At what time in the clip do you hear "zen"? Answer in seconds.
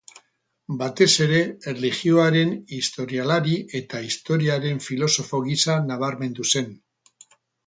6.55-6.75